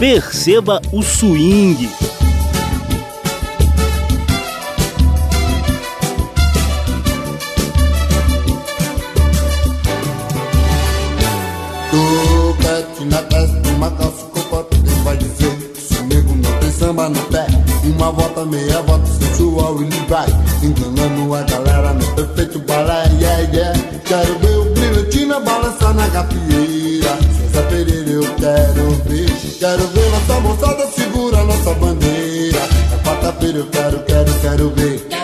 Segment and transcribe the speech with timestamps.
[0.00, 1.86] Perceba o swing.
[11.90, 17.20] Do pet na testa, calça com quem vai dizer Se nego não tem samba no
[17.24, 17.46] pé.
[17.84, 20.28] Uma volta, meia volta, sensual e vai
[20.62, 23.78] Enganando a galera no perfeito balé, yeah, yeah.
[24.06, 29.30] Quero ver o brilhantina balançar na gafieira César Pereira eu quero ver.
[29.58, 32.60] Quero ver nossa moçada segura nossa bandeira.
[32.90, 35.19] Na quarta-feira eu quero, quero, quero ver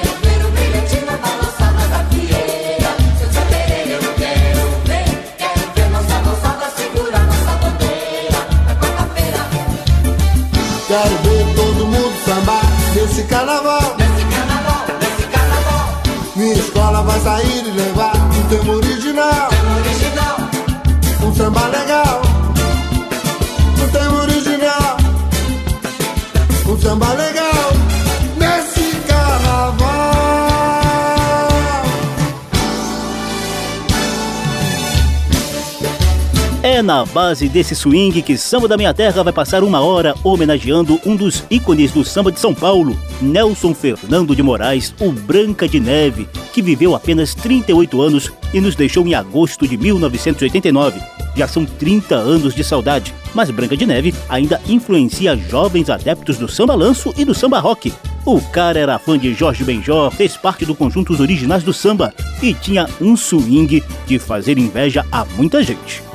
[36.77, 41.01] É na base desse swing que Samba da Minha Terra vai passar uma hora homenageando
[41.07, 45.81] um dos ícones do samba de São Paulo, Nelson Fernando de Moraes, o Branca de
[45.81, 51.01] Neve, que viveu apenas 38 anos e nos deixou em agosto de 1989.
[51.35, 56.47] Já são 30 anos de saudade, mas Branca de Neve ainda influencia jovens adeptos do
[56.47, 57.91] samba lanço e do samba rock.
[58.27, 62.13] O cara era fã de Jorge Benjó, fez parte do conjunto Os Originais do Samba
[62.43, 66.06] e tinha um swing de fazer inveja a muita gente.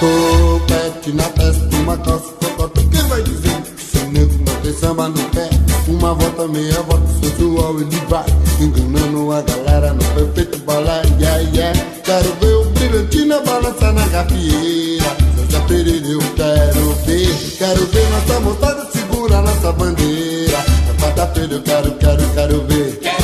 [0.00, 5.08] Topete na testa, uma calça cocota Quem vai dizer que seu nego não tem samba
[5.10, 5.50] no pé?
[5.88, 8.24] Uma volta, meia volta, sensual ele vai.
[8.58, 15.16] Enganando a galera no perfeito balé Yeah, yeah Quero ver o brilhantina balançar na gafieira
[15.36, 17.56] César Pereira eu quero ver.
[17.58, 20.64] Quero ver nossa moçada segurar nossa bandeira.
[20.86, 23.19] Na quarta-feira eu quero, quero, quero ver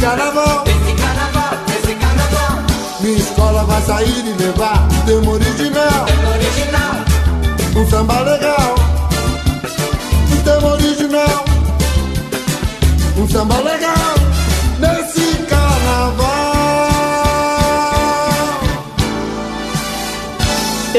[0.00, 0.64] carnaval.
[0.64, 2.64] Nesse carnaval, nesse carnaval.
[3.00, 6.94] Minha escola vai sair e levar tema original Tema original
[7.76, 8.59] Um samba legal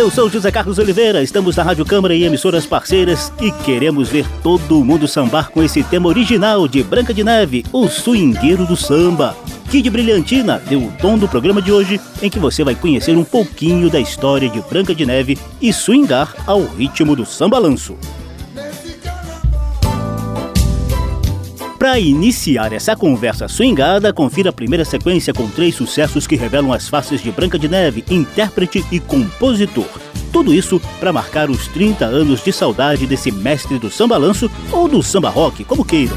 [0.02, 4.26] Eu sou José Carlos Oliveira, estamos na Rádio Câmara e emissoras parceiras e queremos ver
[4.42, 9.38] todo mundo sambar com esse tema original de Branca de Neve, o swingueiro do samba.
[9.70, 13.24] Kid Brilhantina deu o tom do programa de hoje, em que você vai conhecer um
[13.24, 17.60] pouquinho da história de Branca de Neve e swingar ao ritmo do samba
[21.82, 26.88] Para iniciar essa conversa swingada, confira a primeira sequência com três sucessos que revelam as
[26.88, 29.90] faces de Branca de Neve, intérprete e compositor.
[30.32, 34.88] Tudo isso para marcar os 30 anos de saudade desse mestre do samba lanço ou
[34.88, 36.16] do samba rock, como queiram.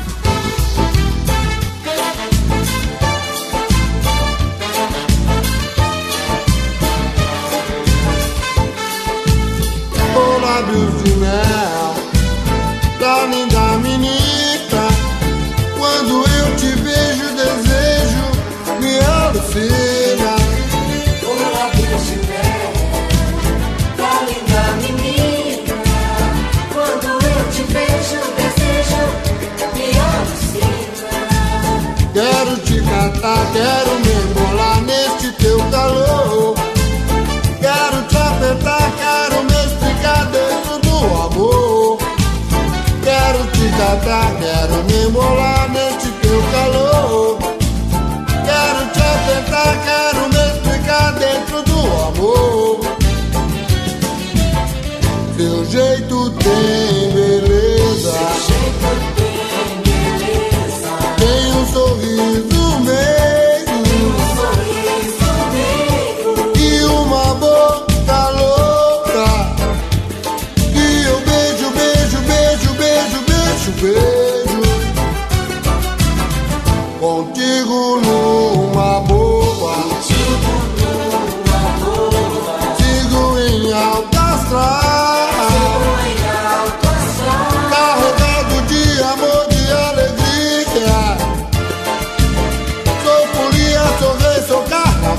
[44.14, 44.73] I got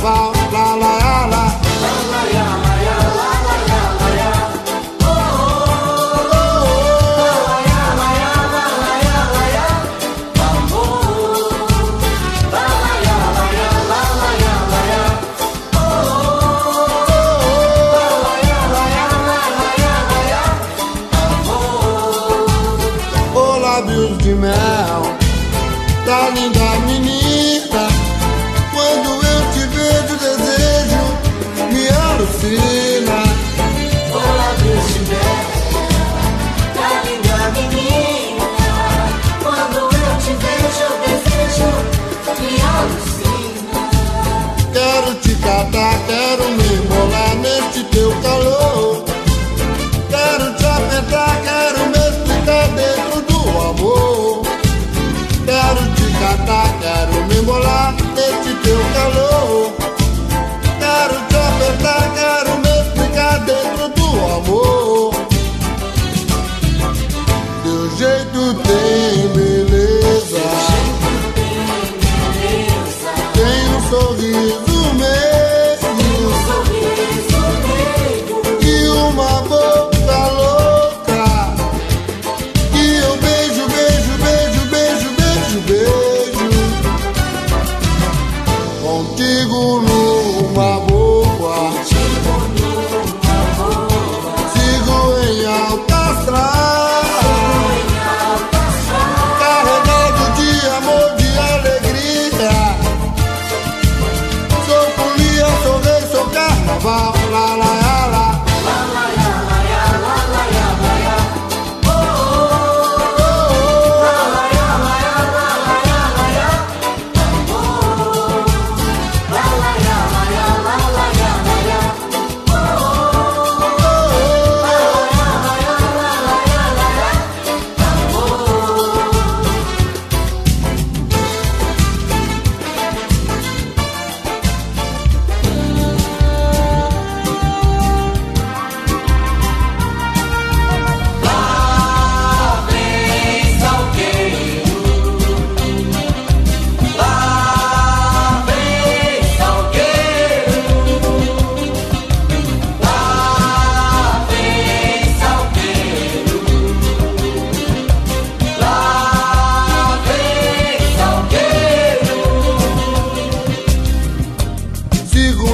[0.06, 0.35] far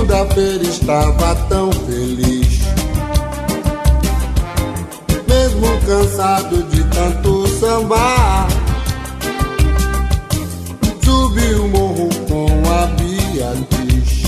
[0.02, 2.62] Segunda-feira estava tão feliz.
[5.28, 8.48] Mesmo cansado de tanto sambar.
[11.06, 14.24] Subi o morro com a Beatriz.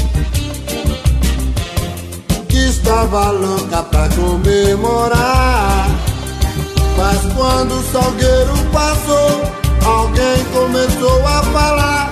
[2.48, 5.88] Que estava louca pra comemorar.
[6.98, 9.42] Mas quando o salgueiro passou,
[9.84, 12.12] alguém começou a falar.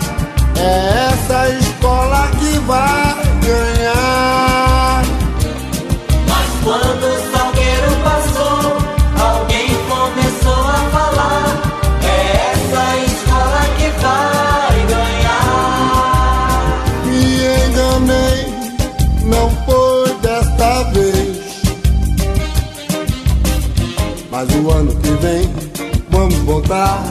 [0.56, 5.04] É essa escola que vai ganhar.
[6.28, 8.62] Mas quando o salgueiro passou,
[9.20, 11.50] alguém começou a falar.
[12.04, 12.16] É
[12.52, 16.32] essa escola que vai ganhar.
[17.06, 17.22] Me
[17.68, 18.42] enganei,
[19.26, 21.42] não foi desta vez.
[24.32, 25.44] Mas o ano que vem
[26.10, 27.04] vamos voltar.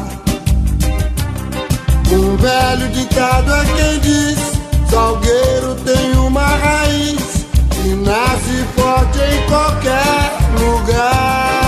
[2.12, 4.59] Um velho ditado é quem diz:
[4.90, 11.59] Salgueiro tem uma raiz que nasce forte em qualquer lugar.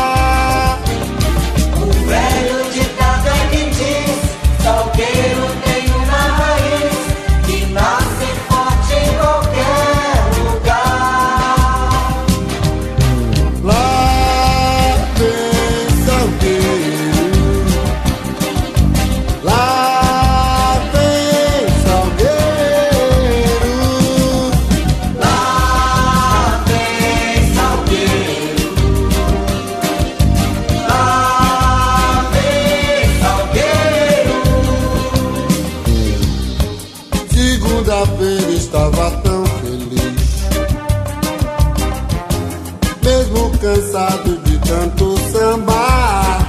[43.63, 46.45] Cansado de tanto sambar.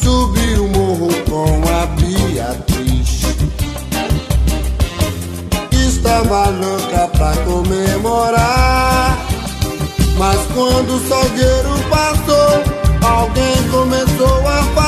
[0.00, 3.24] Subi o morro com a Beatriz,
[5.72, 9.18] estava louca pra comemorar.
[10.16, 12.62] Mas quando o salgueiro passou,
[13.02, 14.83] alguém começou a falar.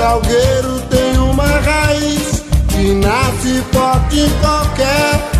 [0.00, 5.39] Salgueiro tem uma raiz que nasce forte em qualquer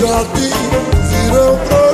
[0.00, 0.50] jardim
[1.10, 1.89] virão pra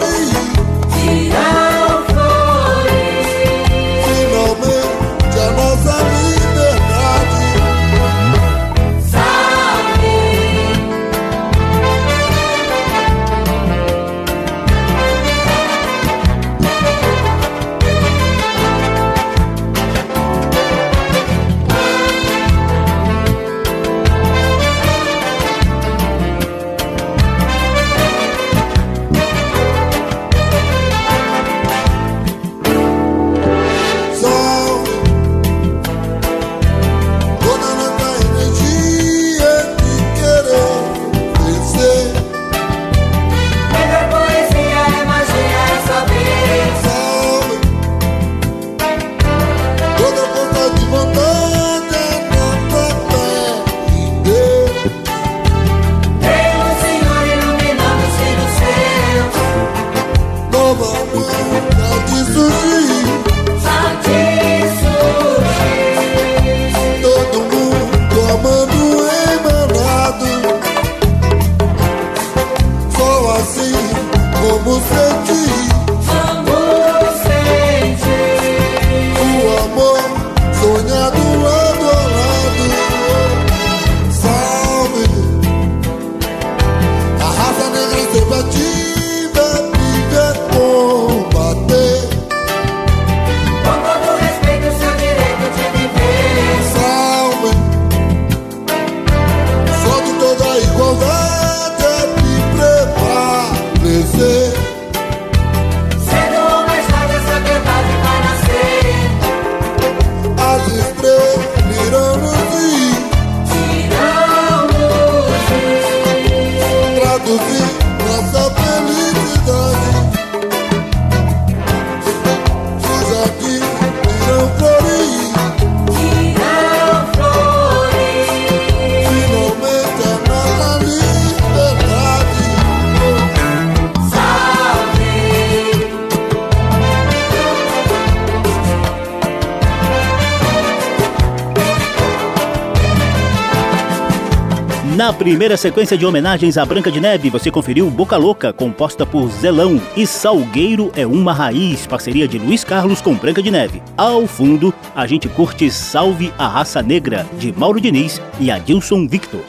[145.07, 149.31] Na primeira sequência de homenagens à Branca de Neve, você conferiu Boca Louca, composta por
[149.31, 153.81] Zelão, e Salgueiro é uma Raiz, parceria de Luiz Carlos com Branca de Neve.
[153.97, 159.45] Ao fundo, a gente curte Salve a Raça Negra, de Mauro Diniz e Adilson Victor.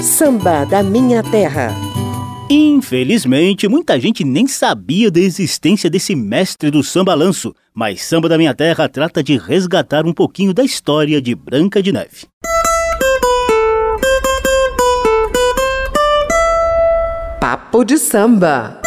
[0.00, 1.72] Samba da Minha Terra.
[2.50, 8.36] Infelizmente, muita gente nem sabia da existência desse mestre do samba lanço, mas Samba da
[8.36, 12.26] Minha Terra trata de resgatar um pouquinho da história de Branca de Neve.
[17.42, 18.80] Papo de samba.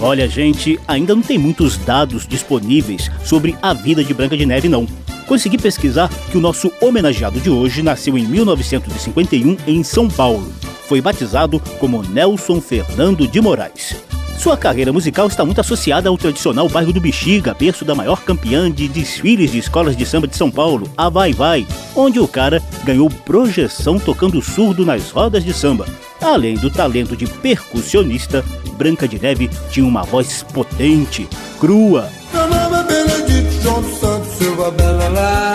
[0.00, 4.68] Olha, gente, ainda não tem muitos dados disponíveis sobre a vida de Branca de Neve,
[4.68, 4.84] não.
[5.28, 10.52] Consegui pesquisar que o nosso homenageado de hoje nasceu em 1951 em São Paulo.
[10.88, 13.94] Foi batizado como Nelson Fernando de Moraes.
[14.38, 18.70] Sua carreira musical está muito associada ao tradicional bairro do Bexiga, berço da maior campeã
[18.70, 22.62] de desfiles de escolas de samba de São Paulo, a Vai Vai, onde o cara
[22.84, 25.86] ganhou projeção tocando surdo nas rodas de samba.
[26.20, 28.44] Além do talento de percussionista,
[28.76, 32.10] Branca de Neve tinha uma voz potente, crua.
[32.32, 35.54] Meu nome é Benedito João dos Santos Silva Belalá.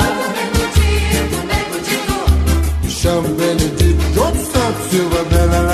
[2.83, 5.70] Me chamo Benedito João Santos Silva Belalá.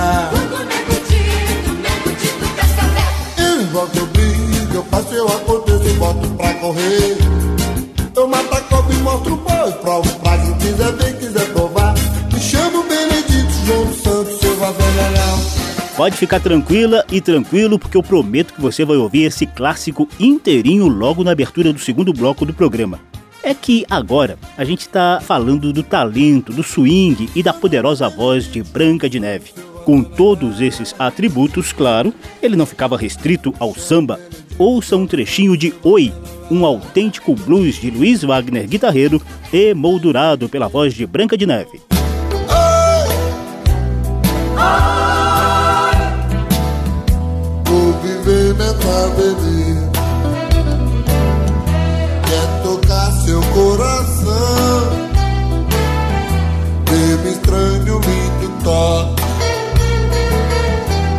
[8.15, 11.93] Eu mato a e mostro o boi, provo pra quem quiser ver, quiser provar.
[12.33, 15.27] Me chamo Benedito João Santos Silva Belalá.
[15.95, 20.87] Pode ficar tranquila e tranquilo, porque eu prometo que você vai ouvir esse clássico inteirinho
[20.87, 22.99] logo na abertura do segundo bloco do programa.
[23.41, 28.43] É que agora a gente está falando do talento, do swing e da poderosa voz
[28.51, 29.53] de Branca de Neve.
[29.85, 34.19] Com todos esses atributos, claro, ele não ficava restrito ao samba.
[34.57, 36.11] Ouça um trechinho de Oi,
[36.49, 39.21] um autêntico blues de Luiz Wagner guitarreiro,
[39.53, 41.81] emoldurado pela voz de Branca de Neve.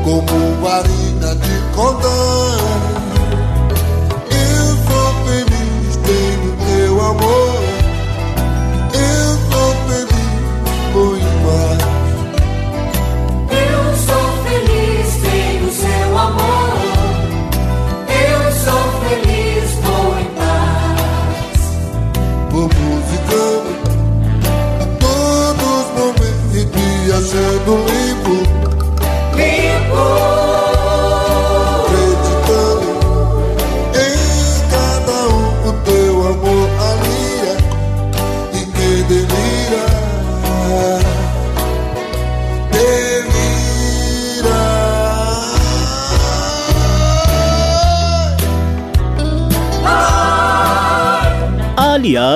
[0.04, 2.67] Como varinha de cordão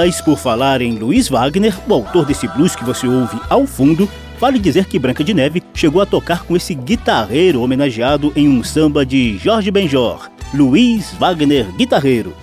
[0.03, 4.11] Aliás, por falar em Luiz Wagner, o autor desse blues que você ouve ao fundo,
[4.41, 8.65] vale dizer que Branca de Neve chegou a tocar com esse guitarreiro homenageado em um
[8.65, 12.35] samba de Jorge Benjor, Luiz Wagner Guitarreiro.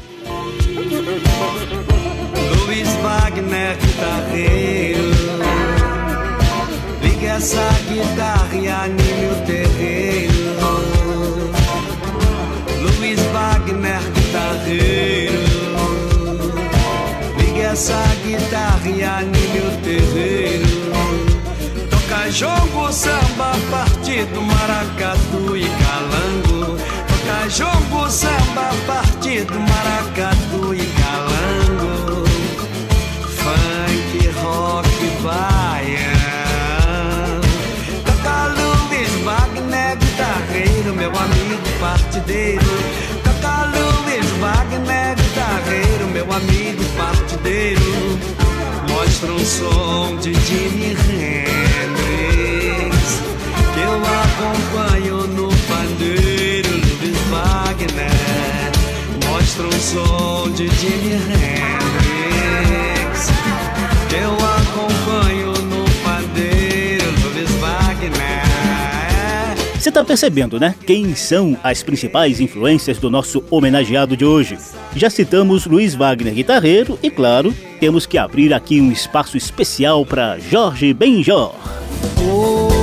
[2.66, 5.12] Luiz Wagner, guitarreiro.
[7.04, 8.39] Liga essa guitarra
[17.80, 20.68] Essa guitarra e anime o terreiro.
[21.90, 24.42] Toca jongo, samba, partido,
[49.50, 51.40] som de Jimi Hendrix
[53.74, 56.70] que eu acompanho no pandeiro,
[57.02, 58.72] Luiz Wagner.
[59.28, 61.99] Mostra um som de Jimi Hendrix
[70.00, 70.76] Você tá percebendo, né?
[70.88, 74.58] Quem são as principais influências do nosso homenageado de hoje?
[74.96, 80.40] Já citamos Luiz Wagner guitarreiro e, claro, temos que abrir aqui um espaço especial para
[80.40, 81.54] Jorge Benjor.
[82.18, 82.79] Oh,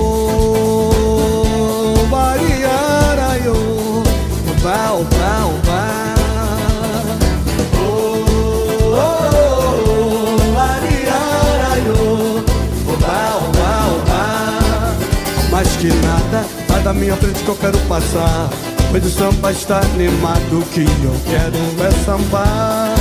[16.87, 18.49] da minha frente que eu quero passar.
[18.93, 22.95] Pois o samba está animado, que eu quero é sambar.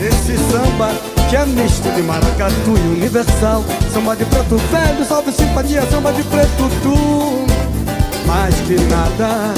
[0.00, 0.92] Esse samba
[1.30, 3.64] que é misto de maracatu e universal.
[3.94, 7.46] Samba de preto velho, salve simpatia, samba de preto tu.
[8.26, 9.54] Mais que nada,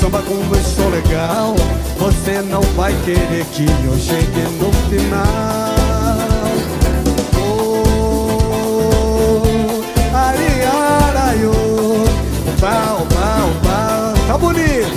[0.00, 1.54] samba com um som legal.
[1.96, 5.59] Você não vai querer que eu chegue no final.
[12.60, 14.26] Pau, pau, pau.
[14.26, 14.92] Tá bonito.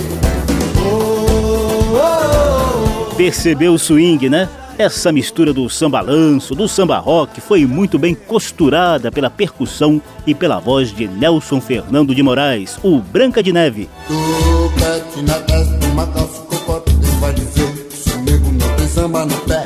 [0.86, 3.14] Oh, oh, oh.
[3.16, 4.48] Percebeu o swing, né?
[4.76, 10.34] Essa mistura do samba lanço, do samba rock foi muito bem costurada pela percussão e
[10.34, 13.88] pela voz de Nelson Fernando de Moraes, o Branca de Neve.
[14.08, 17.88] Do pet na testa, uma calça cocote, quem vai dizer?
[18.12, 19.63] Comigo não tem samba no pé.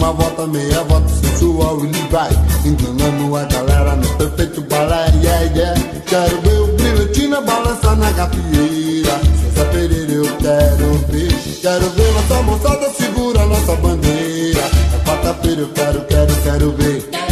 [0.00, 2.30] Uma volta, meia volta, sensual e vai.
[2.64, 5.80] Enganando a galera no perfeito balé, yeah, yeah.
[6.06, 9.20] Quero ver o brilhantina balançar na gafieira.
[9.52, 11.34] César Pereira eu quero ver.
[11.60, 14.62] Quero ver nossa moçada segura nossa bandeira.
[14.94, 17.29] É quarta-feira eu quero, quero, quero ver.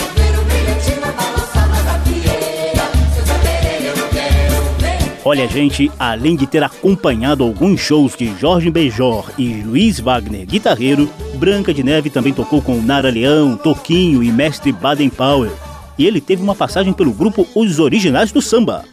[5.31, 11.07] Olha, gente, além de ter acompanhado alguns shows de Jorge Benjor e Luiz Wagner, guitarreiro,
[11.35, 15.53] Branca de Neve também tocou com Nara Leão, Toquinho e Mestre Baden Powell.
[15.99, 18.87] E ele teve uma passagem pelo grupo Os Originais do Samba.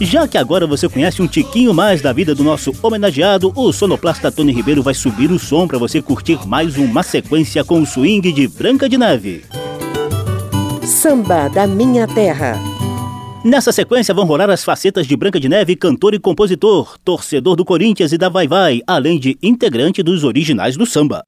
[0.00, 4.32] Já que agora você conhece um tiquinho mais da vida do nosso homenageado, o sonoplasta
[4.32, 8.32] Tony Ribeiro vai subir o som para você curtir mais uma sequência com o swing
[8.32, 9.44] de Branca de Neve.
[10.84, 12.58] Samba da minha terra.
[13.44, 17.64] Nessa sequência vão rolar as facetas de Branca de Neve, cantor e compositor, torcedor do
[17.64, 21.24] Corinthians e da Vai Vai, além de integrante dos originais do samba.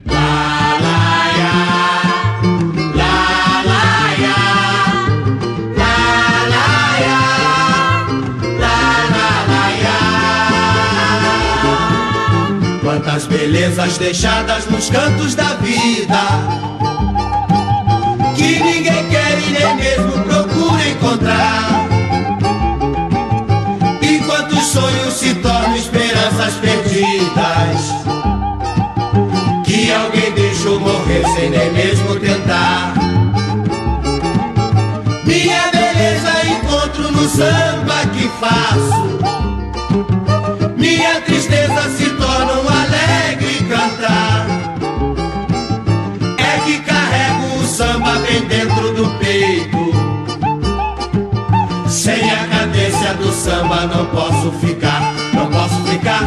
[13.15, 16.19] Quantas belezas deixadas nos cantos da vida.
[18.35, 21.87] Que ninguém quer e nem mesmo procura encontrar.
[24.01, 27.93] E quantos sonhos se tornam esperanças perdidas.
[29.63, 32.95] Que alguém deixou morrer sem nem mesmo tentar.
[35.23, 39.34] Minha beleza encontro no samba que faço
[53.45, 56.23] samba não posso ficar, não posso ficar,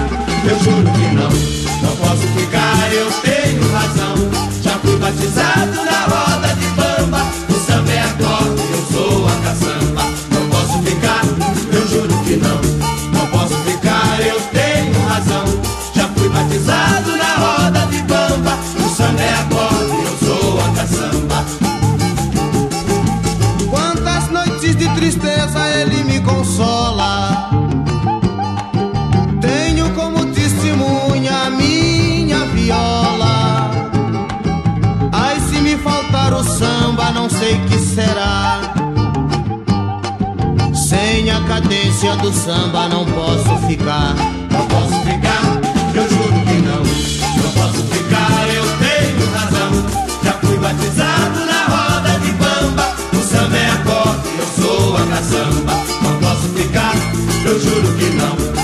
[0.48, 1.28] eu juro que não.
[1.83, 4.14] Não posso ficar, eu tenho razão.
[4.62, 5.88] Já fui batizado
[37.48, 38.61] sei que será.
[40.74, 44.14] Sem a cadência do samba, não posso ficar.
[44.50, 45.42] Não posso ficar,
[45.94, 46.82] eu juro que não.
[47.42, 49.72] Não posso ficar, eu tenho razão.
[50.22, 52.94] Já fui batizado na roda de bamba.
[53.12, 55.72] O samba é acorde, eu sou a caçamba.
[56.02, 56.94] Não posso ficar,
[57.46, 58.58] eu juro que não.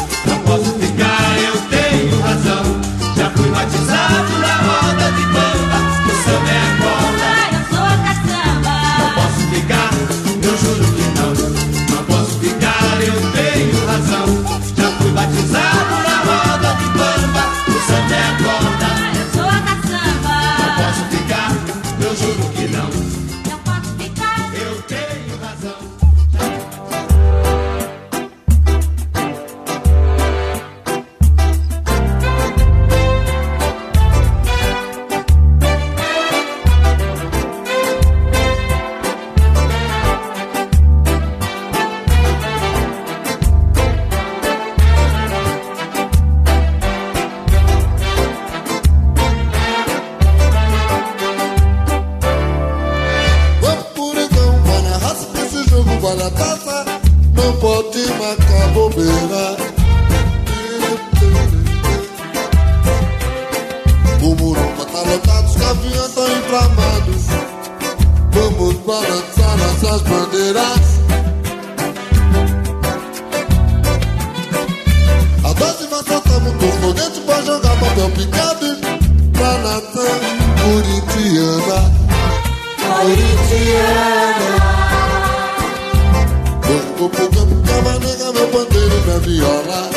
[86.60, 89.90] Banco pro campo, cama nega, meu pandeiro minha viola.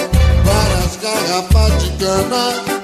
[0.43, 2.77] Várias garrafas de cana.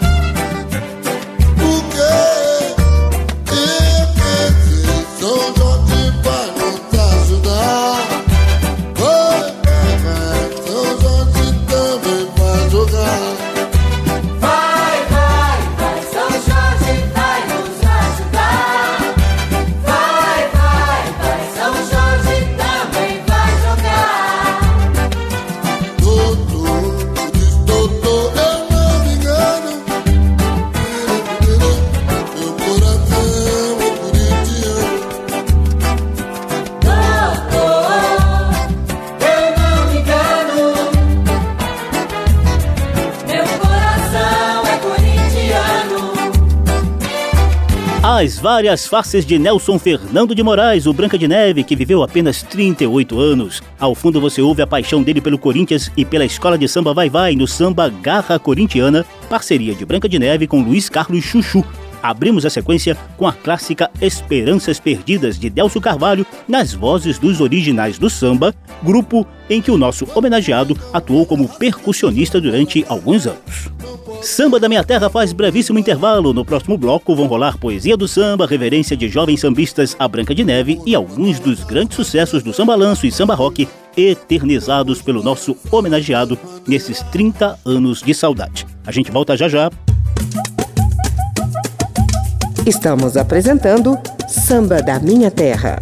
[48.15, 52.43] As várias faces de Nelson Fernando de Moraes, o Branca de Neve, que viveu apenas
[52.43, 53.63] 38 anos.
[53.79, 57.09] Ao fundo você ouve a paixão dele pelo Corinthians e pela escola de samba Vai
[57.09, 61.65] Vai no samba Garra Corintiana, parceria de Branca de Neve com Luiz Carlos Chuchu.
[62.03, 67.97] Abrimos a sequência com a clássica Esperanças Perdidas de Delcio Carvalho nas vozes dos originais
[67.97, 73.73] do samba, grupo em que o nosso homenageado atuou como percussionista durante alguns anos.
[74.23, 76.33] Samba da Minha Terra faz brevíssimo intervalo.
[76.33, 80.45] No próximo bloco vão rolar poesia do samba, reverência de jovens sambistas a Branca de
[80.45, 85.57] Neve e alguns dos grandes sucessos do samba lanço e samba rock eternizados pelo nosso
[85.69, 88.65] homenageado nesses 30 anos de saudade.
[88.87, 89.69] A gente volta já já.
[92.65, 95.77] Estamos apresentando Samba da Minha Terra.